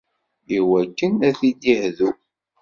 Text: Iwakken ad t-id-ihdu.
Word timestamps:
Iwakken 0.57 1.13
ad 1.29 1.33
t-id-ihdu. 1.39 2.11